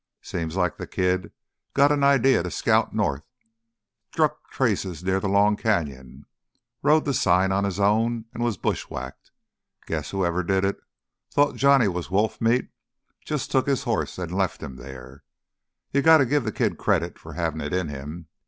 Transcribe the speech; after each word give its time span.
Seems 0.23 0.55
like 0.55 0.79
th' 0.79 0.89
kid 0.89 1.31
got 1.75 1.91
an 1.91 2.03
idear 2.03 2.41
to 2.41 2.49
scout 2.49 2.91
north, 2.91 3.21
struck 4.11 4.49
trace 4.49 4.83
near 5.03 5.19
th' 5.19 5.25
Long 5.25 5.55
Canyon, 5.55 6.25
rode 6.81 7.05
th' 7.05 7.13
sign 7.13 7.51
on 7.51 7.65
his 7.65 7.79
own 7.79 8.25
an' 8.33 8.41
was 8.41 8.57
bushwacked. 8.57 9.29
Guess 9.85 10.09
whoever 10.09 10.41
did 10.41 10.65
it 10.65 10.79
thought 11.29 11.55
Johnny 11.55 11.87
was 11.87 12.09
wolf 12.09 12.41
meat, 12.41 12.71
jus' 13.23 13.47
took 13.47 13.67
his 13.67 13.83
hoss 13.83 14.17
an' 14.17 14.29
left 14.31 14.63
him 14.63 14.77
there. 14.77 15.23
You 15.93 16.01
gotta 16.01 16.25
give 16.25 16.47
th' 16.49 16.55
kid 16.55 16.79
credit 16.79 17.19
for 17.19 17.33
havin' 17.33 17.61
it 17.61 17.71
in 17.71 17.89
him. 17.89 18.27